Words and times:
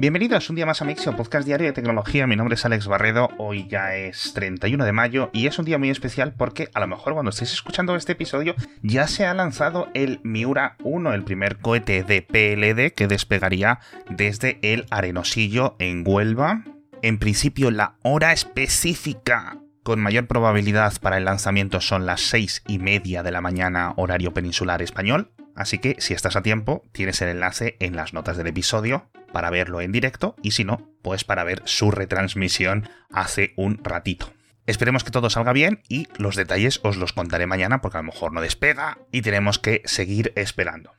Bienvenidos 0.00 0.48
un 0.48 0.54
día 0.54 0.64
más 0.64 0.80
a 0.80 0.84
Mixio, 0.84 1.16
podcast 1.16 1.44
diario 1.44 1.66
de 1.66 1.72
tecnología. 1.72 2.28
Mi 2.28 2.36
nombre 2.36 2.54
es 2.54 2.64
Alex 2.64 2.86
Barredo. 2.86 3.30
Hoy 3.36 3.66
ya 3.66 3.96
es 3.96 4.32
31 4.32 4.84
de 4.84 4.92
mayo 4.92 5.28
y 5.32 5.48
es 5.48 5.58
un 5.58 5.64
día 5.64 5.76
muy 5.76 5.90
especial 5.90 6.34
porque 6.38 6.68
a 6.72 6.78
lo 6.78 6.86
mejor 6.86 7.14
cuando 7.14 7.30
estéis 7.30 7.52
escuchando 7.52 7.96
este 7.96 8.12
episodio 8.12 8.54
ya 8.80 9.08
se 9.08 9.26
ha 9.26 9.34
lanzado 9.34 9.88
el 9.94 10.20
Miura 10.22 10.76
1, 10.84 11.14
el 11.14 11.24
primer 11.24 11.58
cohete 11.58 12.04
de 12.04 12.22
PLD 12.22 12.94
que 12.94 13.08
despegaría 13.08 13.80
desde 14.08 14.60
el 14.62 14.86
Arenosillo 14.90 15.74
en 15.80 16.04
Huelva. 16.06 16.62
En 17.02 17.18
principio, 17.18 17.72
la 17.72 17.96
hora 18.02 18.32
específica 18.32 19.58
con 19.82 19.98
mayor 19.98 20.28
probabilidad 20.28 20.92
para 21.00 21.16
el 21.16 21.24
lanzamiento 21.24 21.80
son 21.80 22.06
las 22.06 22.20
6 22.20 22.62
y 22.68 22.78
media 22.78 23.24
de 23.24 23.32
la 23.32 23.40
mañana 23.40 23.94
horario 23.96 24.32
peninsular 24.32 24.80
español. 24.80 25.32
Así 25.58 25.78
que 25.78 25.96
si 25.98 26.14
estás 26.14 26.36
a 26.36 26.42
tiempo, 26.42 26.84
tienes 26.92 27.20
el 27.20 27.30
enlace 27.30 27.76
en 27.80 27.96
las 27.96 28.14
notas 28.14 28.36
del 28.36 28.46
episodio 28.46 29.10
para 29.32 29.50
verlo 29.50 29.80
en 29.80 29.90
directo 29.90 30.36
y 30.40 30.52
si 30.52 30.62
no, 30.62 30.88
pues 31.02 31.24
para 31.24 31.42
ver 31.42 31.62
su 31.64 31.90
retransmisión 31.90 32.88
hace 33.10 33.54
un 33.56 33.82
ratito. 33.82 34.32
Esperemos 34.66 35.02
que 35.02 35.10
todo 35.10 35.30
salga 35.30 35.52
bien 35.52 35.82
y 35.88 36.06
los 36.16 36.36
detalles 36.36 36.78
os 36.84 36.96
los 36.96 37.12
contaré 37.12 37.48
mañana 37.48 37.80
porque 37.80 37.98
a 37.98 38.02
lo 38.02 38.12
mejor 38.12 38.32
no 38.32 38.40
despega 38.40 38.98
y 39.10 39.22
tenemos 39.22 39.58
que 39.58 39.82
seguir 39.84 40.32
esperando. 40.36 40.92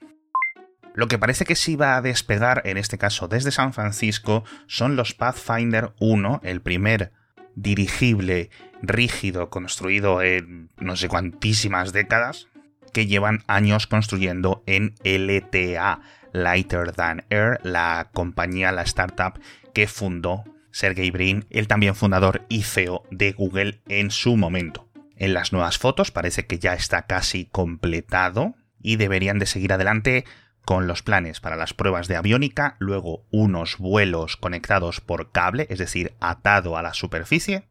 Lo 0.93 1.07
que 1.07 1.17
parece 1.17 1.45
que 1.45 1.55
sí 1.55 1.77
va 1.77 1.95
a 1.95 2.01
despegar, 2.01 2.61
en 2.65 2.75
este 2.75 2.97
caso 2.97 3.29
desde 3.29 3.51
San 3.51 3.71
Francisco, 3.71 4.43
son 4.67 4.97
los 4.97 5.13
Pathfinder 5.13 5.93
1, 6.01 6.41
el 6.43 6.61
primer 6.61 7.13
dirigible 7.55 8.49
rígido 8.81 9.49
construido 9.49 10.21
en 10.21 10.69
no 10.79 10.97
sé 10.97 11.07
cuantísimas 11.07 11.93
décadas, 11.93 12.48
que 12.89 13.07
llevan 13.07 13.43
años 13.47 13.87
construyendo 13.87 14.63
en 14.65 14.95
LTA, 15.03 16.01
Lighter 16.33 16.91
Than 16.91 17.25
Air, 17.29 17.59
la 17.63 18.09
compañía, 18.13 18.71
la 18.71 18.83
startup 18.83 19.39
que 19.73 19.87
fundó 19.87 20.43
Sergey 20.71 21.11
Brin, 21.11 21.45
el 21.49 21.67
también 21.67 21.95
fundador 21.95 22.45
y 22.49 22.63
CEO 22.63 23.03
de 23.11 23.31
Google 23.31 23.81
en 23.87 24.11
su 24.11 24.37
momento. 24.37 24.87
En 25.15 25.33
las 25.33 25.51
nuevas 25.51 25.77
fotos 25.77 26.11
parece 26.11 26.45
que 26.45 26.59
ya 26.59 26.73
está 26.73 27.03
casi 27.03 27.45
completado 27.45 28.55
y 28.81 28.95
deberían 28.95 29.39
de 29.39 29.45
seguir 29.45 29.73
adelante 29.73 30.25
con 30.63 30.87
los 30.87 31.03
planes 31.03 31.39
para 31.39 31.55
las 31.55 31.73
pruebas 31.73 32.07
de 32.07 32.15
aviónica, 32.15 32.75
luego 32.79 33.25
unos 33.31 33.77
vuelos 33.77 34.37
conectados 34.37 35.01
por 35.01 35.31
cable, 35.31 35.67
es 35.69 35.79
decir, 35.79 36.13
atado 36.19 36.77
a 36.77 36.83
la 36.83 36.93
superficie. 36.93 37.67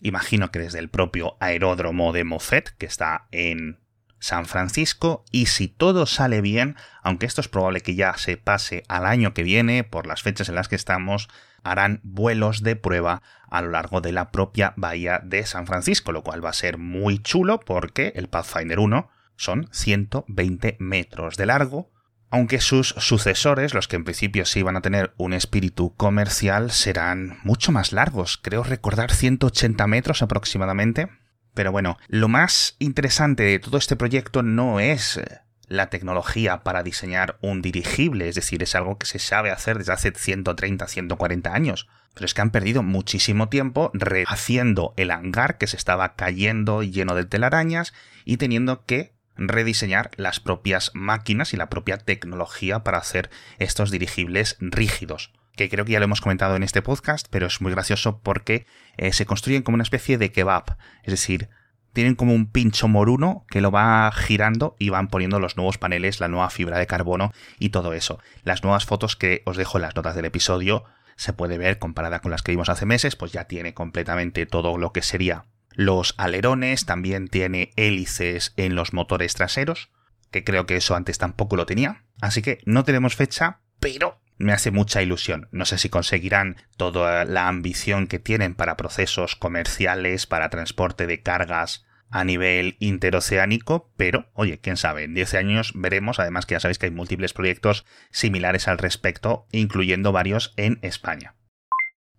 Imagino 0.00 0.50
que 0.50 0.58
desde 0.58 0.78
el 0.78 0.90
propio 0.90 1.36
aeródromo 1.40 2.12
de 2.12 2.24
Moffett, 2.24 2.70
que 2.76 2.86
está 2.86 3.26
en 3.30 3.81
San 4.22 4.46
Francisco 4.46 5.24
y 5.32 5.46
si 5.46 5.66
todo 5.66 6.06
sale 6.06 6.40
bien, 6.40 6.76
aunque 7.02 7.26
esto 7.26 7.40
es 7.40 7.48
probable 7.48 7.80
que 7.80 7.96
ya 7.96 8.16
se 8.16 8.36
pase 8.36 8.84
al 8.88 9.04
año 9.04 9.34
que 9.34 9.42
viene 9.42 9.82
por 9.82 10.06
las 10.06 10.22
fechas 10.22 10.48
en 10.48 10.54
las 10.54 10.68
que 10.68 10.76
estamos, 10.76 11.28
harán 11.64 12.00
vuelos 12.04 12.62
de 12.62 12.76
prueba 12.76 13.22
a 13.50 13.62
lo 13.62 13.70
largo 13.70 14.00
de 14.00 14.12
la 14.12 14.30
propia 14.30 14.74
bahía 14.76 15.20
de 15.24 15.44
San 15.44 15.66
Francisco, 15.66 16.12
lo 16.12 16.22
cual 16.22 16.44
va 16.44 16.50
a 16.50 16.54
ser 16.54 16.78
muy 16.78 17.18
chulo 17.18 17.58
porque 17.58 18.12
el 18.14 18.28
Pathfinder 18.28 18.78
1 18.78 19.10
son 19.34 19.68
120 19.72 20.76
metros 20.78 21.36
de 21.36 21.46
largo, 21.46 21.90
aunque 22.30 22.60
sus 22.60 22.94
sucesores, 22.96 23.74
los 23.74 23.88
que 23.88 23.96
en 23.96 24.04
principio 24.04 24.46
sí 24.46 24.62
van 24.62 24.76
a 24.76 24.80
tener 24.82 25.12
un 25.16 25.34
espíritu 25.34 25.96
comercial, 25.96 26.70
serán 26.70 27.38
mucho 27.42 27.72
más 27.72 27.92
largos, 27.92 28.38
creo 28.38 28.62
recordar 28.62 29.12
180 29.12 29.84
metros 29.88 30.22
aproximadamente. 30.22 31.08
Pero 31.54 31.72
bueno, 31.72 31.98
lo 32.08 32.28
más 32.28 32.76
interesante 32.78 33.42
de 33.42 33.58
todo 33.58 33.76
este 33.76 33.96
proyecto 33.96 34.42
no 34.42 34.80
es 34.80 35.18
eh, 35.18 35.40
la 35.68 35.90
tecnología 35.90 36.62
para 36.62 36.82
diseñar 36.82 37.38
un 37.42 37.60
dirigible, 37.60 38.28
es 38.28 38.34
decir, 38.34 38.62
es 38.62 38.74
algo 38.74 38.98
que 38.98 39.06
se 39.06 39.18
sabe 39.18 39.50
hacer 39.50 39.78
desde 39.78 39.92
hace 39.92 40.12
130, 40.12 40.86
140 40.86 41.54
años. 41.54 41.88
Pero 42.14 42.26
es 42.26 42.34
que 42.34 42.42
han 42.42 42.50
perdido 42.50 42.82
muchísimo 42.82 43.48
tiempo 43.48 43.90
rehaciendo 43.94 44.92
el 44.96 45.10
hangar 45.10 45.56
que 45.56 45.66
se 45.66 45.76
estaba 45.76 46.14
cayendo 46.14 46.82
lleno 46.82 47.14
de 47.14 47.24
telarañas 47.24 47.94
y 48.24 48.36
teniendo 48.36 48.84
que 48.84 49.14
rediseñar 49.36 50.10
las 50.16 50.40
propias 50.40 50.90
máquinas 50.94 51.54
y 51.54 51.56
la 51.56 51.70
propia 51.70 51.96
tecnología 51.96 52.84
para 52.84 52.98
hacer 52.98 53.30
estos 53.58 53.90
dirigibles 53.90 54.56
rígidos 54.60 55.32
que 55.56 55.68
creo 55.68 55.84
que 55.84 55.92
ya 55.92 55.98
lo 55.98 56.04
hemos 56.04 56.20
comentado 56.20 56.56
en 56.56 56.62
este 56.62 56.82
podcast, 56.82 57.26
pero 57.30 57.46
es 57.46 57.60
muy 57.60 57.72
gracioso 57.72 58.20
porque 58.20 58.66
eh, 58.96 59.12
se 59.12 59.26
construyen 59.26 59.62
como 59.62 59.74
una 59.74 59.82
especie 59.82 60.18
de 60.18 60.32
kebab, 60.32 60.76
es 61.02 61.12
decir, 61.12 61.48
tienen 61.92 62.14
como 62.14 62.32
un 62.34 62.50
pincho 62.50 62.88
moruno 62.88 63.44
que 63.50 63.60
lo 63.60 63.70
va 63.70 64.10
girando 64.12 64.76
y 64.78 64.88
van 64.88 65.08
poniendo 65.08 65.38
los 65.38 65.56
nuevos 65.56 65.78
paneles, 65.78 66.20
la 66.20 66.28
nueva 66.28 66.48
fibra 66.48 66.78
de 66.78 66.86
carbono 66.86 67.32
y 67.58 67.68
todo 67.68 67.92
eso. 67.92 68.18
Las 68.44 68.62
nuevas 68.62 68.86
fotos 68.86 69.14
que 69.14 69.42
os 69.44 69.58
dejo 69.58 69.76
en 69.76 69.82
las 69.82 69.94
notas 69.94 70.14
del 70.14 70.24
episodio 70.24 70.84
se 71.16 71.34
puede 71.34 71.58
ver 71.58 71.78
comparada 71.78 72.20
con 72.20 72.30
las 72.30 72.42
que 72.42 72.52
vimos 72.52 72.70
hace 72.70 72.86
meses, 72.86 73.14
pues 73.14 73.32
ya 73.32 73.44
tiene 73.44 73.74
completamente 73.74 74.46
todo 74.46 74.78
lo 74.78 74.92
que 74.92 75.02
sería 75.02 75.44
los 75.74 76.14
alerones, 76.18 76.86
también 76.86 77.28
tiene 77.28 77.72
hélices 77.76 78.52
en 78.56 78.74
los 78.74 78.92
motores 78.92 79.34
traseros, 79.34 79.90
que 80.30 80.44
creo 80.44 80.66
que 80.66 80.76
eso 80.76 80.94
antes 80.94 81.18
tampoco 81.18 81.56
lo 81.56 81.66
tenía. 81.66 82.04
Así 82.20 82.42
que 82.42 82.60
no 82.64 82.84
tenemos 82.84 83.16
fecha, 83.16 83.60
pero 83.80 84.20
me 84.42 84.52
hace 84.52 84.70
mucha 84.70 85.02
ilusión. 85.02 85.48
No 85.52 85.64
sé 85.64 85.78
si 85.78 85.88
conseguirán 85.88 86.56
toda 86.76 87.24
la 87.24 87.48
ambición 87.48 88.06
que 88.06 88.18
tienen 88.18 88.54
para 88.54 88.76
procesos 88.76 89.36
comerciales, 89.36 90.26
para 90.26 90.50
transporte 90.50 91.06
de 91.06 91.22
cargas 91.22 91.86
a 92.10 92.24
nivel 92.24 92.76
interoceánico, 92.78 93.90
pero 93.96 94.28
oye, 94.34 94.58
quién 94.58 94.76
sabe, 94.76 95.04
en 95.04 95.14
10 95.14 95.34
años 95.34 95.72
veremos, 95.74 96.20
además 96.20 96.44
que 96.44 96.54
ya 96.54 96.60
sabéis 96.60 96.78
que 96.78 96.86
hay 96.86 96.92
múltiples 96.92 97.32
proyectos 97.32 97.86
similares 98.10 98.68
al 98.68 98.78
respecto, 98.78 99.46
incluyendo 99.50 100.12
varios 100.12 100.52
en 100.58 100.78
España. 100.82 101.36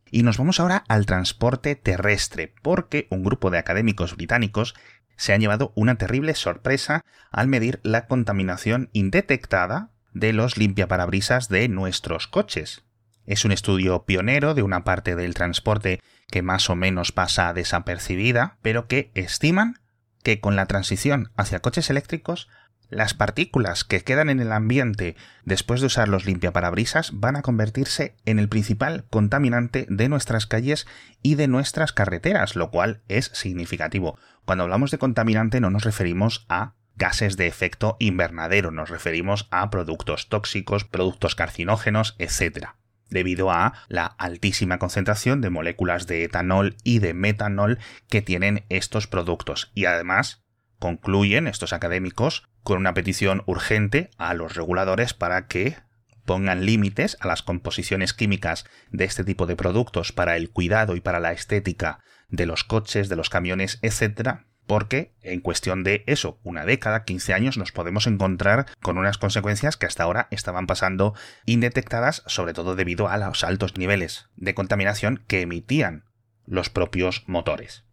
Y 0.09 0.23
nos 0.23 0.37
vamos 0.37 0.59
ahora 0.59 0.83
al 0.87 1.05
transporte 1.05 1.75
terrestre, 1.75 2.53
porque 2.63 3.07
un 3.11 3.23
grupo 3.23 3.51
de 3.51 3.59
académicos 3.59 4.15
británicos 4.15 4.73
se 5.15 5.33
han 5.33 5.41
llevado 5.41 5.73
una 5.75 5.95
terrible 5.95 6.33
sorpresa 6.33 7.05
al 7.31 7.47
medir 7.47 7.79
la 7.83 8.07
contaminación 8.07 8.89
indetectada 8.93 9.92
de 10.13 10.33
los 10.33 10.57
limpiaparabrisas 10.57 11.49
de 11.49 11.67
nuestros 11.67 12.27
coches. 12.27 12.83
Es 13.25 13.45
un 13.45 13.51
estudio 13.51 14.03
pionero 14.03 14.53
de 14.53 14.63
una 14.63 14.83
parte 14.83 15.15
del 15.15 15.33
transporte 15.33 16.01
que 16.29 16.41
más 16.41 16.69
o 16.69 16.75
menos 16.75 17.11
pasa 17.11 17.53
desapercibida, 17.53 18.57
pero 18.61 18.87
que 18.87 19.11
estiman 19.13 19.79
que 20.23 20.39
con 20.39 20.55
la 20.55 20.65
transición 20.65 21.31
hacia 21.35 21.59
coches 21.59 21.89
eléctricos, 21.89 22.49
las 22.89 23.13
partículas 23.13 23.83
que 23.83 24.01
quedan 24.01 24.29
en 24.29 24.39
el 24.39 24.51
ambiente 24.51 25.15
después 25.45 25.81
de 25.81 25.87
usar 25.87 26.07
los 26.07 26.25
limpiaparabrisas 26.25 27.11
van 27.13 27.35
a 27.35 27.41
convertirse 27.41 28.15
en 28.25 28.39
el 28.39 28.49
principal 28.49 29.05
contaminante 29.09 29.85
de 29.89 30.09
nuestras 30.09 30.45
calles 30.45 30.85
y 31.21 31.35
de 31.35 31.47
nuestras 31.47 31.91
carreteras, 31.91 32.55
lo 32.55 32.71
cual 32.71 33.01
es 33.07 33.31
significativo. 33.33 34.17
Cuando 34.45 34.65
hablamos 34.65 34.91
de 34.91 34.97
contaminante 34.97 35.59
no 35.59 35.69
nos 35.69 35.83
referimos 35.83 36.45
a 36.49 36.73
gases 36.95 37.37
de 37.37 37.47
efecto 37.47 37.97
invernadero, 37.99 38.71
nos 38.71 38.89
referimos 38.89 39.47
a 39.51 39.69
productos 39.69 40.29
tóxicos, 40.29 40.83
productos 40.83 41.35
carcinógenos, 41.35 42.15
etc. 42.19 42.69
debido 43.09 43.51
a 43.51 43.73
la 43.87 44.05
altísima 44.05 44.79
concentración 44.79 45.41
de 45.41 45.49
moléculas 45.49 46.07
de 46.07 46.23
etanol 46.23 46.75
y 46.83 46.99
de 46.99 47.13
metanol 47.13 47.79
que 48.09 48.21
tienen 48.21 48.65
estos 48.69 49.07
productos. 49.07 49.71
Y 49.75 49.85
además, 49.85 50.43
concluyen 50.79 51.47
estos 51.47 51.73
académicos 51.73 52.43
con 52.63 52.77
una 52.77 52.93
petición 52.93 53.43
urgente 53.45 54.09
a 54.17 54.33
los 54.33 54.55
reguladores 54.55 55.13
para 55.13 55.47
que 55.47 55.77
pongan 56.25 56.65
límites 56.65 57.17
a 57.19 57.27
las 57.27 57.43
composiciones 57.43 58.13
químicas 58.13 58.65
de 58.91 59.05
este 59.05 59.23
tipo 59.23 59.45
de 59.45 59.55
productos 59.55 60.11
para 60.11 60.37
el 60.37 60.49
cuidado 60.49 60.95
y 60.95 61.01
para 61.01 61.19
la 61.19 61.31
estética 61.31 61.99
de 62.29 62.45
los 62.45 62.63
coches, 62.63 63.09
de 63.09 63.15
los 63.15 63.29
camiones, 63.29 63.79
etc., 63.81 64.39
porque 64.65 65.13
en 65.21 65.41
cuestión 65.41 65.83
de 65.83 66.03
eso, 66.07 66.39
una 66.43 66.65
década, 66.65 67.03
15 67.03 67.33
años, 67.33 67.57
nos 67.57 67.71
podemos 67.71 68.07
encontrar 68.07 68.67
con 68.81 68.97
unas 68.97 69.17
consecuencias 69.17 69.77
que 69.77 69.85
hasta 69.85 70.03
ahora 70.03 70.27
estaban 70.31 70.67
pasando 70.67 71.13
indetectadas, 71.45 72.23
sobre 72.27 72.53
todo 72.53 72.75
debido 72.75 73.09
a 73.09 73.17
los 73.17 73.43
altos 73.43 73.77
niveles 73.77 74.29
de 74.35 74.53
contaminación 74.53 75.23
que 75.27 75.41
emitían 75.41 76.05
los 76.45 76.69
propios 76.69 77.23
motores. 77.27 77.85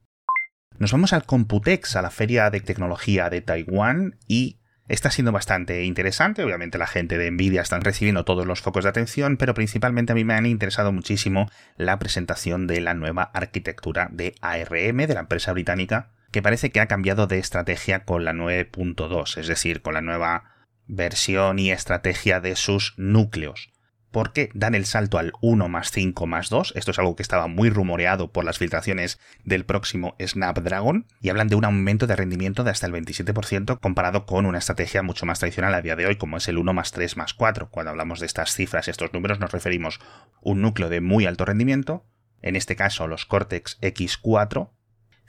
Nos 0.78 0.92
vamos 0.92 1.12
al 1.12 1.24
Computex, 1.24 1.96
a 1.96 2.02
la 2.02 2.10
feria 2.10 2.50
de 2.50 2.60
tecnología 2.60 3.28
de 3.28 3.42
Taiwán, 3.42 4.18
y 4.26 4.60
está 4.88 5.10
siendo 5.10 5.30
bastante 5.30 5.84
interesante. 5.84 6.42
Obviamente 6.42 6.78
la 6.78 6.86
gente 6.86 7.18
de 7.18 7.30
Nvidia 7.30 7.62
están 7.62 7.82
recibiendo 7.82 8.24
todos 8.24 8.46
los 8.46 8.60
focos 8.60 8.84
de 8.84 8.90
atención, 8.90 9.36
pero 9.36 9.54
principalmente 9.54 10.12
a 10.12 10.14
mí 10.14 10.24
me 10.24 10.34
han 10.34 10.46
interesado 10.46 10.90
muchísimo 10.90 11.50
la 11.76 11.98
presentación 11.98 12.66
de 12.66 12.80
la 12.80 12.94
nueva 12.94 13.22
arquitectura 13.22 14.08
de 14.10 14.34
ARM, 14.40 14.96
de 14.96 15.14
la 15.14 15.20
empresa 15.20 15.52
británica 15.52 16.10
que 16.30 16.42
parece 16.42 16.70
que 16.70 16.80
ha 16.80 16.86
cambiado 16.86 17.26
de 17.26 17.38
estrategia 17.38 18.04
con 18.04 18.24
la 18.24 18.32
9.2, 18.32 19.36
es 19.38 19.46
decir, 19.46 19.82
con 19.82 19.94
la 19.94 20.00
nueva 20.02 20.44
versión 20.86 21.58
y 21.58 21.70
estrategia 21.70 22.40
de 22.40 22.56
sus 22.56 22.94
núcleos. 22.96 23.70
porque 24.10 24.50
dan 24.54 24.74
el 24.74 24.86
salto 24.86 25.18
al 25.18 25.32
1 25.40 25.68
más 25.68 25.90
5 25.90 26.26
más 26.26 26.50
2. 26.50 26.72
Esto 26.76 26.90
es 26.90 26.98
algo 26.98 27.16
que 27.16 27.22
estaba 27.22 27.46
muy 27.46 27.70
rumoreado 27.70 28.32
por 28.32 28.44
las 28.44 28.58
filtraciones 28.58 29.20
del 29.44 29.64
próximo 29.64 30.16
Snapdragon. 30.20 31.06
Y 31.20 31.28
hablan 31.28 31.48
de 31.48 31.54
un 31.54 31.64
aumento 31.64 32.06
de 32.06 32.16
rendimiento 32.16 32.64
de 32.64 32.70
hasta 32.70 32.86
el 32.86 32.92
27% 32.92 33.78
comparado 33.78 34.26
con 34.26 34.46
una 34.46 34.58
estrategia 34.58 35.02
mucho 35.02 35.26
más 35.26 35.38
tradicional 35.38 35.74
a 35.74 35.82
día 35.82 35.96
de 35.96 36.06
hoy, 36.06 36.16
como 36.16 36.38
es 36.38 36.48
el 36.48 36.58
1 36.58 36.72
más 36.72 36.92
3 36.92 37.16
más 37.16 37.34
4. 37.34 37.70
Cuando 37.70 37.90
hablamos 37.90 38.20
de 38.20 38.26
estas 38.26 38.52
cifras, 38.52 38.88
estos 38.88 39.12
números, 39.12 39.38
nos 39.38 39.52
referimos 39.52 40.00
a 40.00 40.30
un 40.40 40.60
núcleo 40.60 40.88
de 40.88 41.00
muy 41.00 41.26
alto 41.26 41.44
rendimiento, 41.44 42.04
en 42.42 42.56
este 42.56 42.74
caso 42.74 43.06
los 43.06 43.26
Cortex 43.26 43.78
X4, 43.80 44.70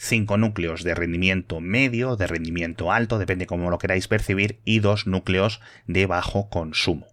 5 0.04 0.38
núcleos 0.38 0.84
de 0.84 0.96
rendimiento 0.96 1.62
medio, 1.62 2.16
de 2.16 2.26
rendimiento 2.26 2.92
alto, 2.92 3.20
depende 3.20 3.46
cómo 3.46 3.70
lo 3.70 3.78
queráis 3.78 4.08
percibir, 4.08 4.60
y 4.66 4.80
dos 4.80 5.06
núcleos 5.06 5.62
de 5.86 6.08
bajo 6.08 6.50
consumo. 6.50 7.06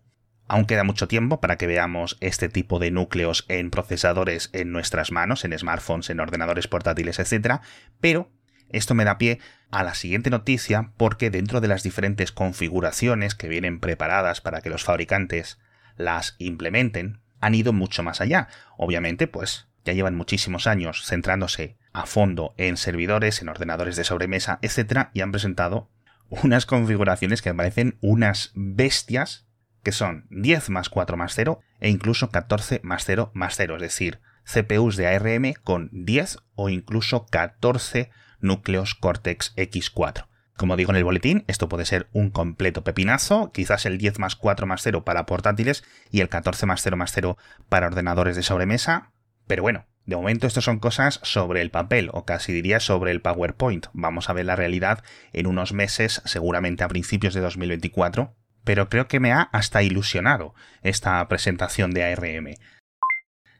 Aún 0.46 0.64
queda 0.64 0.84
mucho 0.84 1.06
tiempo 1.06 1.38
para 1.38 1.58
que 1.58 1.66
veamos 1.66 2.16
este 2.20 2.48
tipo 2.48 2.78
de 2.78 2.90
núcleos 2.90 3.44
en 3.48 3.68
procesadores 3.68 4.48
en 4.54 4.72
nuestras 4.72 5.12
manos, 5.12 5.44
en 5.44 5.56
smartphones, 5.56 6.08
en 6.08 6.18
ordenadores 6.18 6.66
portátiles, 6.66 7.18
etc. 7.18 7.60
Pero 8.00 8.30
esto 8.70 8.94
me 8.94 9.04
da 9.04 9.18
pie 9.18 9.38
a 9.70 9.82
la 9.82 9.94
siguiente 9.94 10.30
noticia 10.30 10.92
porque 10.96 11.28
dentro 11.28 11.60
de 11.60 11.68
las 11.68 11.82
diferentes 11.82 12.32
configuraciones 12.32 13.34
que 13.34 13.48
vienen 13.48 13.80
preparadas 13.80 14.40
para 14.40 14.62
que 14.62 14.70
los 14.70 14.82
fabricantes 14.82 15.58
las 15.98 16.36
implementen, 16.38 17.20
han 17.38 17.54
ido 17.54 17.74
mucho 17.74 18.02
más 18.02 18.22
allá. 18.22 18.48
Obviamente, 18.78 19.26
pues 19.26 19.68
ya 19.84 19.92
llevan 19.92 20.16
muchísimos 20.16 20.66
años 20.66 21.04
centrándose 21.04 21.76
a 21.92 22.06
fondo 22.06 22.54
en 22.56 22.76
servidores, 22.76 23.42
en 23.42 23.48
ordenadores 23.48 23.96
de 23.96 24.04
sobremesa, 24.04 24.58
etc. 24.62 25.08
y 25.12 25.20
han 25.20 25.32
presentado 25.32 25.90
unas 26.28 26.66
configuraciones 26.66 27.42
que 27.42 27.52
me 27.52 27.56
parecen 27.56 27.98
unas 28.00 28.52
bestias 28.54 29.46
que 29.82 29.92
son 29.92 30.26
10 30.30 30.70
más 30.70 30.88
4 30.88 31.16
más 31.16 31.34
0 31.34 31.60
e 31.80 31.88
incluso 31.88 32.30
14 32.30 32.80
más 32.82 33.04
0 33.04 33.30
más 33.34 33.56
0, 33.56 33.76
es 33.76 33.82
decir, 33.82 34.20
CPUs 34.44 34.96
de 34.96 35.06
ARM 35.06 35.54
con 35.62 35.88
10 35.92 36.38
o 36.54 36.68
incluso 36.68 37.26
14 37.26 38.10
núcleos 38.40 38.94
Cortex 38.94 39.54
X4. 39.56 40.26
Como 40.56 40.76
digo 40.76 40.90
en 40.90 40.96
el 40.96 41.04
boletín, 41.04 41.44
esto 41.46 41.68
puede 41.68 41.84
ser 41.84 42.08
un 42.12 42.30
completo 42.30 42.82
pepinazo, 42.82 43.52
quizás 43.52 43.86
el 43.86 43.96
10 43.96 44.18
más 44.18 44.34
4 44.34 44.66
más 44.66 44.82
0 44.82 45.04
para 45.04 45.24
portátiles 45.24 45.84
y 46.10 46.20
el 46.20 46.28
14 46.28 46.66
más 46.66 46.82
0 46.82 46.96
más 46.96 47.12
0 47.12 47.36
para 47.68 47.86
ordenadores 47.86 48.34
de 48.36 48.42
sobremesa, 48.42 49.12
pero 49.46 49.62
bueno, 49.62 49.86
de 50.08 50.16
momento 50.16 50.46
esto 50.46 50.62
son 50.62 50.78
cosas 50.78 51.20
sobre 51.22 51.60
el 51.60 51.70
papel, 51.70 52.08
o 52.14 52.24
casi 52.24 52.50
diría 52.50 52.80
sobre 52.80 53.10
el 53.10 53.20
PowerPoint. 53.20 53.88
Vamos 53.92 54.30
a 54.30 54.32
ver 54.32 54.46
la 54.46 54.56
realidad 54.56 55.04
en 55.34 55.46
unos 55.46 55.74
meses, 55.74 56.22
seguramente 56.24 56.82
a 56.82 56.88
principios 56.88 57.34
de 57.34 57.42
2024, 57.42 58.34
pero 58.64 58.88
creo 58.88 59.06
que 59.06 59.20
me 59.20 59.32
ha 59.32 59.42
hasta 59.52 59.82
ilusionado 59.82 60.54
esta 60.80 61.28
presentación 61.28 61.90
de 61.90 62.04
ARM. 62.04 62.54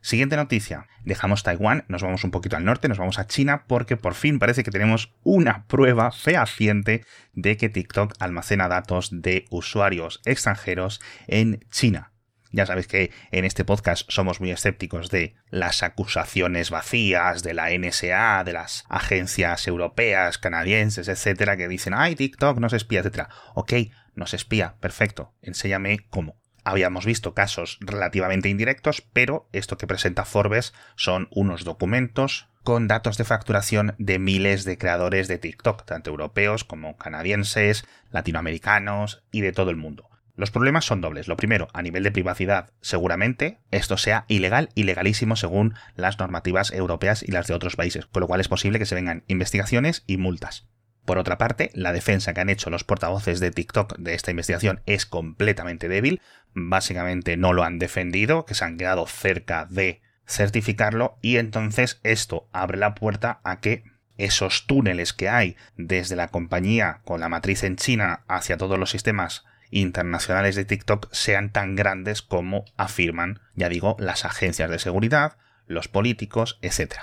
Siguiente 0.00 0.36
noticia. 0.36 0.86
Dejamos 1.04 1.42
Taiwán, 1.42 1.84
nos 1.88 2.02
vamos 2.02 2.24
un 2.24 2.30
poquito 2.30 2.56
al 2.56 2.64
norte, 2.64 2.88
nos 2.88 2.96
vamos 2.96 3.18
a 3.18 3.26
China, 3.26 3.64
porque 3.66 3.98
por 3.98 4.14
fin 4.14 4.38
parece 4.38 4.64
que 4.64 4.70
tenemos 4.70 5.12
una 5.24 5.66
prueba 5.66 6.12
fehaciente 6.12 7.04
de 7.34 7.58
que 7.58 7.68
TikTok 7.68 8.14
almacena 8.20 8.68
datos 8.68 9.10
de 9.12 9.44
usuarios 9.50 10.22
extranjeros 10.24 11.02
en 11.26 11.60
China. 11.70 12.12
Ya 12.50 12.64
sabéis 12.64 12.86
que 12.86 13.10
en 13.30 13.44
este 13.44 13.64
podcast 13.64 14.10
somos 14.10 14.40
muy 14.40 14.50
escépticos 14.50 15.10
de 15.10 15.34
las 15.50 15.82
acusaciones 15.82 16.70
vacías 16.70 17.42
de 17.42 17.54
la 17.54 17.70
NSA, 17.70 18.42
de 18.44 18.54
las 18.54 18.84
agencias 18.88 19.66
europeas, 19.66 20.38
canadienses, 20.38 21.08
etcétera, 21.08 21.56
que 21.56 21.68
dicen, 21.68 21.94
ay, 21.94 22.14
TikTok 22.14 22.58
nos 22.58 22.72
espía, 22.72 23.00
etcétera. 23.00 23.28
Ok, 23.54 23.74
nos 24.14 24.32
espía, 24.32 24.76
perfecto, 24.80 25.34
enséñame 25.42 26.06
cómo. 26.10 26.40
Habíamos 26.64 27.06
visto 27.06 27.34
casos 27.34 27.78
relativamente 27.80 28.48
indirectos, 28.48 29.02
pero 29.12 29.48
esto 29.52 29.78
que 29.78 29.86
presenta 29.86 30.24
Forbes 30.24 30.74
son 30.96 31.28
unos 31.30 31.64
documentos 31.64 32.48
con 32.62 32.88
datos 32.88 33.16
de 33.16 33.24
facturación 33.24 33.94
de 33.98 34.18
miles 34.18 34.64
de 34.64 34.76
creadores 34.76 35.28
de 35.28 35.38
TikTok, 35.38 35.86
tanto 35.86 36.10
europeos 36.10 36.64
como 36.64 36.96
canadienses, 36.98 37.86
latinoamericanos 38.10 39.22
y 39.30 39.40
de 39.40 39.52
todo 39.52 39.70
el 39.70 39.76
mundo. 39.76 40.07
Los 40.38 40.52
problemas 40.52 40.84
son 40.84 41.00
dobles. 41.00 41.26
Lo 41.26 41.36
primero, 41.36 41.66
a 41.72 41.82
nivel 41.82 42.04
de 42.04 42.12
privacidad, 42.12 42.70
seguramente 42.80 43.58
esto 43.72 43.96
sea 43.96 44.24
ilegal, 44.28 44.68
ilegalísimo 44.76 45.34
según 45.34 45.74
las 45.96 46.20
normativas 46.20 46.70
europeas 46.70 47.24
y 47.24 47.32
las 47.32 47.48
de 47.48 47.54
otros 47.54 47.74
países, 47.74 48.06
con 48.06 48.20
lo 48.20 48.28
cual 48.28 48.40
es 48.40 48.46
posible 48.46 48.78
que 48.78 48.86
se 48.86 48.94
vengan 48.94 49.24
investigaciones 49.26 50.04
y 50.06 50.16
multas. 50.16 50.68
Por 51.04 51.18
otra 51.18 51.38
parte, 51.38 51.72
la 51.74 51.92
defensa 51.92 52.34
que 52.34 52.40
han 52.40 52.50
hecho 52.50 52.70
los 52.70 52.84
portavoces 52.84 53.40
de 53.40 53.50
TikTok 53.50 53.96
de 53.98 54.14
esta 54.14 54.30
investigación 54.30 54.80
es 54.86 55.06
completamente 55.06 55.88
débil. 55.88 56.20
Básicamente 56.54 57.36
no 57.36 57.52
lo 57.52 57.64
han 57.64 57.80
defendido, 57.80 58.44
que 58.44 58.54
se 58.54 58.64
han 58.64 58.78
quedado 58.78 59.08
cerca 59.08 59.64
de 59.64 60.02
certificarlo 60.24 61.18
y 61.20 61.38
entonces 61.38 61.98
esto 62.04 62.48
abre 62.52 62.78
la 62.78 62.94
puerta 62.94 63.40
a 63.42 63.58
que 63.58 63.82
esos 64.18 64.68
túneles 64.68 65.12
que 65.12 65.28
hay 65.28 65.56
desde 65.76 66.14
la 66.14 66.28
compañía 66.28 67.00
con 67.04 67.18
la 67.18 67.28
matriz 67.28 67.64
en 67.64 67.74
China 67.74 68.22
hacia 68.28 68.56
todos 68.56 68.78
los 68.78 68.90
sistemas 68.90 69.44
internacionales 69.70 70.56
de 70.56 70.64
TikTok 70.64 71.12
sean 71.12 71.52
tan 71.52 71.76
grandes 71.76 72.22
como 72.22 72.64
afirman, 72.76 73.40
ya 73.54 73.68
digo, 73.68 73.96
las 73.98 74.24
agencias 74.24 74.70
de 74.70 74.78
seguridad, 74.78 75.38
los 75.66 75.88
políticos, 75.88 76.58
etc. 76.62 76.94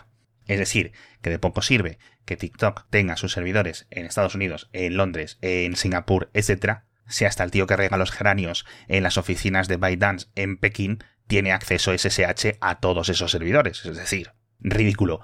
Es 0.48 0.60
decir, 0.60 0.92
que 1.22 1.30
de 1.30 1.40
poco 1.40 1.62
sirve 1.62 1.98
que 2.26 2.38
TikTok 2.38 2.88
tenga 2.90 3.18
sus 3.18 3.34
servidores 3.34 3.88
en 3.90 4.06
Estados 4.06 4.36
Unidos, 4.36 4.70
en 4.74 4.98
Londres, 4.98 5.38
en 5.42 5.76
Singapur, 5.76 6.30
etc., 6.34 6.80
si 7.08 7.26
hasta 7.26 7.44
el 7.44 7.52
tío 7.52 7.68
que 7.68 7.76
rega 7.76 7.98
los 7.98 8.12
geranios 8.12 8.66
en 8.88 9.04
las 9.04 9.18
oficinas 9.18 9.68
de 9.68 9.78
ByteDance 9.78 10.28
en 10.36 10.58
Pekín 10.58 11.04
tiene 11.28 11.52
acceso 11.52 11.96
SSH 11.96 12.58
a 12.62 12.80
todos 12.80 13.10
esos 13.10 13.32
servidores. 13.32 13.86
Es 13.86 13.98
decir, 13.98 14.32
ridículo. 14.60 15.22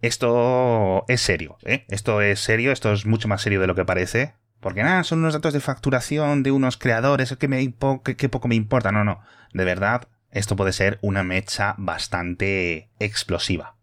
Esto 0.00 1.04
es 1.08 1.20
serio, 1.20 1.58
¿eh? 1.64 1.84
Esto 1.88 2.20
es 2.20 2.40
serio, 2.40 2.72
esto 2.72 2.92
es 2.92 3.06
mucho 3.06 3.28
más 3.28 3.42
serio 3.42 3.60
de 3.60 3.66
lo 3.66 3.74
que 3.74 3.84
parece. 3.84 4.34
Porque 4.62 4.84
nada, 4.84 5.02
son 5.02 5.18
unos 5.18 5.34
datos 5.34 5.52
de 5.52 5.60
facturación 5.60 6.44
de 6.44 6.52
unos 6.52 6.76
creadores, 6.76 7.36
que, 7.36 7.48
me, 7.48 7.74
que, 8.04 8.28
poco 8.28 8.46
me 8.46 8.54
importa. 8.54 8.92
No, 8.92 9.02
no. 9.02 9.20
De 9.52 9.64
verdad, 9.64 10.06
esto 10.30 10.54
puede 10.54 10.72
ser 10.72 11.00
una 11.02 11.24
mecha 11.24 11.74
bastante 11.78 12.88
explosiva. 13.00 13.76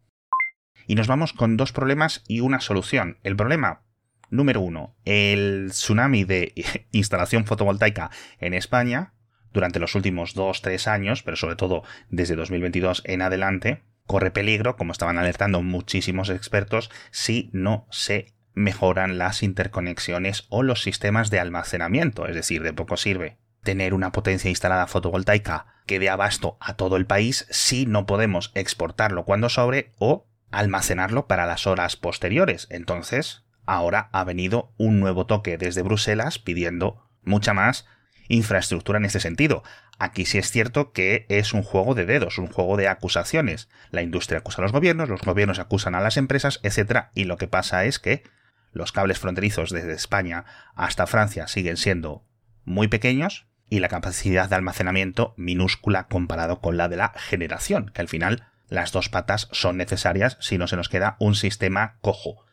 Y 0.87 0.95
nos 0.95 1.07
vamos 1.07 1.33
con 1.33 1.57
dos 1.57 1.73
problemas 1.73 2.23
y 2.29 2.39
una 2.39 2.61
solución. 2.61 3.17
El 3.23 3.35
problema 3.35 3.81
número 4.29 4.61
uno, 4.61 4.95
el 5.03 5.67
tsunami 5.71 6.23
de 6.23 6.53
instalación 6.93 7.45
fotovoltaica 7.45 8.09
en 8.39 8.53
España 8.53 9.13
durante 9.51 9.79
los 9.81 9.95
últimos 9.95 10.33
dos, 10.33 10.61
tres 10.61 10.87
años, 10.87 11.23
pero 11.23 11.35
sobre 11.35 11.57
todo 11.57 11.83
desde 12.09 12.37
2022 12.37 13.01
en 13.05 13.21
adelante, 13.21 13.83
corre 14.05 14.31
peligro, 14.31 14.77
como 14.77 14.93
estaban 14.93 15.17
alertando 15.17 15.61
muchísimos 15.61 16.29
expertos, 16.29 16.89
si 17.11 17.49
no 17.51 17.85
se 17.91 18.33
mejoran 18.59 19.17
las 19.17 19.41
interconexiones 19.41 20.45
o 20.49 20.63
los 20.63 20.81
sistemas 20.81 21.29
de 21.29 21.39
almacenamiento, 21.39 22.27
es 22.27 22.35
decir, 22.35 22.61
de 22.61 22.73
poco 22.73 22.97
sirve 22.97 23.37
tener 23.63 23.93
una 23.93 24.11
potencia 24.11 24.49
instalada 24.49 24.87
fotovoltaica 24.87 25.65
que 25.85 25.99
dé 25.99 26.09
abasto 26.09 26.57
a 26.59 26.75
todo 26.75 26.95
el 26.95 27.05
país 27.05 27.45
si 27.49 27.85
no 27.85 28.05
podemos 28.05 28.51
exportarlo 28.55 29.25
cuando 29.25 29.49
sobre 29.49 29.91
o 29.97 30.27
almacenarlo 30.51 31.27
para 31.27 31.45
las 31.45 31.67
horas 31.67 31.95
posteriores. 31.95 32.67
Entonces, 32.69 33.43
ahora 33.65 34.09
ha 34.11 34.23
venido 34.23 34.73
un 34.77 34.99
nuevo 34.99 35.25
toque 35.25 35.57
desde 35.57 35.81
Bruselas 35.81 36.39
pidiendo 36.39 37.09
mucha 37.23 37.53
más 37.53 37.85
infraestructura 38.27 38.97
en 38.97 39.05
este 39.05 39.19
sentido. 39.19 39.63
Aquí 39.97 40.25
sí 40.25 40.37
es 40.37 40.49
cierto 40.51 40.91
que 40.93 41.25
es 41.29 41.53
un 41.53 41.63
juego 41.63 41.95
de 41.95 42.05
dedos, 42.05 42.37
un 42.37 42.47
juego 42.47 42.77
de 42.77 42.87
acusaciones. 42.87 43.69
La 43.91 44.01
industria 44.01 44.39
acusa 44.39 44.61
a 44.61 44.63
los 44.63 44.71
gobiernos, 44.71 45.09
los 45.09 45.21
gobiernos 45.21 45.59
acusan 45.59 45.95
a 45.95 46.01
las 46.01 46.15
empresas, 46.17 46.61
etc. 46.63 47.07
Y 47.13 47.25
lo 47.25 47.37
que 47.37 47.47
pasa 47.47 47.83
es 47.85 47.99
que 47.99 48.23
los 48.71 48.91
cables 48.91 49.19
fronterizos 49.19 49.71
desde 49.71 49.93
España 49.93 50.45
hasta 50.75 51.07
Francia 51.07 51.47
siguen 51.47 51.77
siendo 51.77 52.23
muy 52.65 52.87
pequeños 52.87 53.47
y 53.69 53.79
la 53.79 53.87
capacidad 53.87 54.49
de 54.49 54.55
almacenamiento 54.55 55.33
minúscula 55.37 56.07
comparado 56.07 56.59
con 56.59 56.77
la 56.77 56.89
de 56.89 56.97
la 56.97 57.13
generación, 57.15 57.91
que 57.93 58.01
al 58.01 58.07
final 58.07 58.47
las 58.67 58.91
dos 58.91 59.09
patas 59.09 59.47
son 59.51 59.77
necesarias 59.77 60.37
si 60.39 60.57
no 60.57 60.67
se 60.67 60.75
nos 60.75 60.89
queda 60.89 61.17
un 61.19 61.35
sistema 61.35 61.97
cojo. 62.01 62.45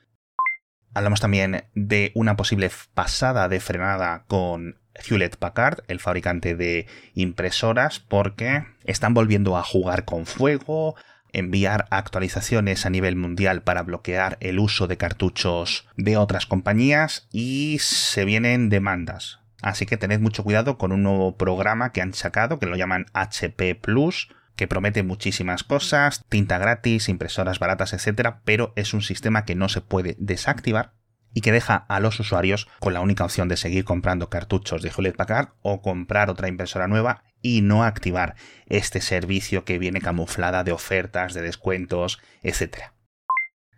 Hablamos 0.94 1.20
también 1.20 1.64
de 1.74 2.12
una 2.14 2.36
posible 2.36 2.70
pasada 2.94 3.48
de 3.48 3.60
frenada 3.60 4.24
con 4.28 4.80
Hewlett 4.94 5.36
Packard, 5.36 5.84
el 5.88 6.00
fabricante 6.00 6.54
de 6.54 6.86
impresoras, 7.14 8.00
porque 8.00 8.64
están 8.84 9.12
volviendo 9.12 9.58
a 9.58 9.62
jugar 9.62 10.06
con 10.06 10.24
fuego, 10.24 10.96
enviar 11.36 11.86
actualizaciones 11.90 12.86
a 12.86 12.90
nivel 12.90 13.16
mundial 13.16 13.62
para 13.62 13.82
bloquear 13.82 14.38
el 14.40 14.58
uso 14.58 14.86
de 14.86 14.96
cartuchos 14.96 15.86
de 15.96 16.16
otras 16.16 16.46
compañías 16.46 17.28
y 17.30 17.78
se 17.80 18.24
vienen 18.24 18.68
demandas. 18.68 19.40
Así 19.62 19.86
que 19.86 19.96
tened 19.96 20.20
mucho 20.20 20.44
cuidado 20.44 20.78
con 20.78 20.92
un 20.92 21.02
nuevo 21.02 21.36
programa 21.36 21.92
que 21.92 22.02
han 22.02 22.14
sacado 22.14 22.58
que 22.58 22.66
lo 22.66 22.76
llaman 22.76 23.06
HP 23.12 23.74
Plus 23.74 24.28
que 24.56 24.66
promete 24.66 25.02
muchísimas 25.02 25.62
cosas, 25.62 26.24
tinta 26.28 26.58
gratis, 26.58 27.10
impresoras 27.10 27.58
baratas, 27.58 27.92
etc., 27.92 28.36
pero 28.44 28.72
es 28.74 28.94
un 28.94 29.02
sistema 29.02 29.44
que 29.44 29.54
no 29.54 29.68
se 29.68 29.82
puede 29.82 30.16
desactivar 30.18 30.92
y 31.36 31.42
que 31.42 31.52
deja 31.52 31.84
a 31.90 32.00
los 32.00 32.18
usuarios 32.18 32.66
con 32.80 32.94
la 32.94 33.02
única 33.02 33.22
opción 33.22 33.46
de 33.46 33.58
seguir 33.58 33.84
comprando 33.84 34.30
cartuchos 34.30 34.80
de 34.80 34.88
Hewlett 34.88 35.16
Packard 35.16 35.50
o 35.60 35.82
comprar 35.82 36.30
otra 36.30 36.48
impresora 36.48 36.88
nueva 36.88 37.24
y 37.42 37.60
no 37.60 37.84
activar 37.84 38.36
este 38.64 39.02
servicio 39.02 39.66
que 39.66 39.78
viene 39.78 40.00
camuflada 40.00 40.64
de 40.64 40.72
ofertas, 40.72 41.34
de 41.34 41.42
descuentos, 41.42 42.20
etc. 42.42 42.84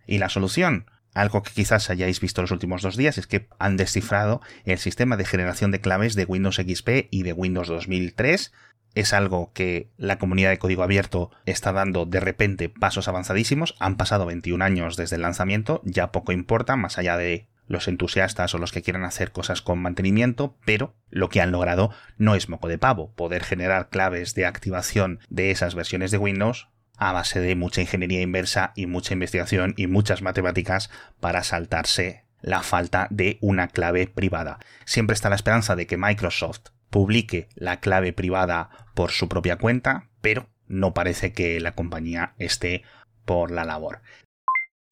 ¿Y 0.07 0.19
la 0.19 0.29
solución? 0.29 0.87
Algo 1.15 1.43
que 1.43 1.51
quizás 1.51 1.91
hayáis 1.91 2.21
visto 2.21 2.43
los 2.43 2.53
últimos 2.53 2.81
dos 2.81 2.97
días 2.97 3.19
es 3.19 3.27
que 3.27 3.49
han 3.59 3.77
descifrado 3.77 4.41
el 4.65 4.79
sistema 4.79 5.17
de 5.17 5.25
generación 5.25 5.73
de 5.73 5.81
claves 5.81 6.15
de 6.15 6.27
Windows 6.27 6.63
XP 6.65 7.09
y 7.11 7.25
de 7.25 7.33
Windows 7.33 7.67
2003. 7.67 8.53
Es 8.99 9.13
algo 9.13 9.53
que 9.53 9.93
la 9.97 10.19
comunidad 10.19 10.51
de 10.51 10.59
código 10.59 10.83
abierto 10.83 11.31
está 11.47 11.71
dando 11.71 12.05
de 12.05 12.19
repente 12.19 12.69
pasos 12.69 13.07
avanzadísimos. 13.07 13.77
Han 13.79 13.97
pasado 13.97 14.27
21 14.27 14.65
años 14.65 14.97
desde 14.97 15.15
el 15.15 15.23
lanzamiento, 15.23 15.81
ya 15.85 16.11
poco 16.11 16.33
importa, 16.33 16.75
más 16.75 16.99
allá 16.99 17.17
de 17.17 17.47
los 17.69 17.87
entusiastas 17.87 18.53
o 18.57 18.59
los 18.59 18.73
que 18.73 18.83
quieran 18.83 19.05
hacer 19.05 19.31
cosas 19.31 19.63
con 19.63 19.79
mantenimiento, 19.79 20.57
pero 20.65 20.97
lo 21.11 21.29
que 21.29 21.41
han 21.41 21.53
logrado 21.53 21.93
no 22.17 22.35
es 22.35 22.49
moco 22.49 22.67
de 22.67 22.79
pavo, 22.79 23.13
poder 23.15 23.45
generar 23.45 23.89
claves 23.89 24.35
de 24.35 24.47
activación 24.47 25.21
de 25.29 25.53
esas 25.53 25.77
versiones 25.77 26.11
de 26.11 26.19
Windows 26.19 26.67
a 26.97 27.13
base 27.13 27.39
de 27.39 27.55
mucha 27.55 27.81
ingeniería 27.81 28.21
inversa 28.21 28.73
y 28.75 28.87
mucha 28.87 29.15
investigación 29.15 29.75
y 29.77 29.87
muchas 29.87 30.23
matemáticas 30.23 30.91
para 31.21 31.45
saltarse 31.45 32.25
la 32.41 32.65
falta 32.65 33.07
de 33.11 33.39
una 33.43 33.69
clave 33.69 34.09
privada. 34.09 34.59
Siempre 34.87 35.15
está 35.15 35.29
la 35.29 35.37
esperanza 35.37 35.77
de 35.77 35.87
que 35.87 35.97
Microsoft 35.97 36.71
publique 36.91 37.49
la 37.55 37.81
clave 37.81 38.13
privada 38.13 38.71
por 38.95 39.11
su 39.11 39.29
propia 39.29 39.57
cuenta, 39.57 40.09
pero 40.21 40.49
no 40.67 40.95
parece 40.95 41.33
que 41.33 41.61
la 41.61 41.75
compañía 41.75 42.35
esté 42.39 42.83
por 43.25 43.51
la 43.51 43.65
labor. 43.65 44.03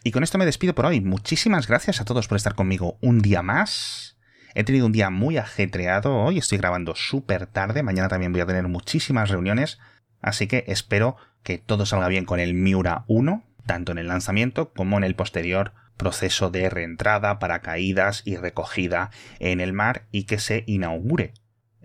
Y 0.03 0.13
con 0.13 0.23
esto 0.23 0.39
me 0.39 0.47
despido 0.47 0.75
por 0.75 0.87
hoy. 0.87 1.01
Muchísimas 1.01 1.67
gracias 1.67 2.01
a 2.01 2.05
todos 2.05 2.29
por 2.29 2.37
estar 2.37 2.55
conmigo 2.55 2.97
un 3.01 3.21
día 3.21 3.43
más. 3.43 4.17
He 4.55 4.65
tenido 4.65 4.87
un 4.87 4.93
día 4.93 5.11
muy 5.11 5.37
ajetreado 5.37 6.17
hoy, 6.17 6.39
estoy 6.39 6.59
grabando 6.59 6.95
súper 6.95 7.47
tarde, 7.47 7.83
mañana 7.83 8.09
también 8.09 8.33
voy 8.33 8.41
a 8.41 8.47
tener 8.47 8.67
muchísimas 8.69 9.29
reuniones, 9.29 9.79
así 10.23 10.47
que 10.47 10.65
espero 10.67 11.17
que 11.43 11.59
todo 11.59 11.85
salga 11.85 12.09
bien 12.09 12.25
con 12.25 12.41
el 12.41 12.55
Miura 12.55 13.05
1, 13.07 13.45
tanto 13.67 13.93
en 13.93 13.99
el 13.99 14.09
lanzamiento 14.09 14.73
como 14.73 14.97
en 14.97 15.05
el 15.05 15.15
posterior 15.15 15.75
proceso 15.99 16.51
de 16.51 16.71
reentrada, 16.71 17.39
paracaídas 17.39 18.23
y 18.25 18.37
recogida 18.37 19.11
en 19.41 19.61
el 19.61 19.75
mar 19.75 20.07
y 20.11 20.25
que 20.25 20.39
se 20.39 20.65
inaugure 20.67 21.35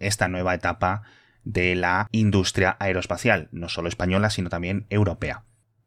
esta 0.01 0.27
nueva 0.27 0.53
etapa 0.53 1.03
de 1.43 1.75
la 1.75 2.07
industria 2.11 2.77
aeroespacial, 2.79 3.49
no 3.51 3.69
solo 3.69 3.89
española, 3.89 4.29
sino 4.29 4.49
también 4.49 4.85
europea. 4.89 5.43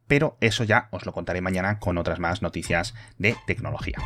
Pero 0.07 0.37
eso 0.41 0.63
ya 0.63 0.89
os 0.91 1.05
lo 1.05 1.13
contaré 1.13 1.41
mañana 1.41 1.79
con 1.79 1.97
otras 1.97 2.19
más 2.19 2.41
noticias 2.41 2.93
de 3.17 3.35
tecnología. 3.47 3.97